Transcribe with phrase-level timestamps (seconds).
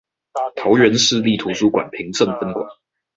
[0.55, 2.67] 桃園市立圖書館平鎮分館